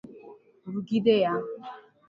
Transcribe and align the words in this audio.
rụgide 0.71 1.13
ya 1.23 1.33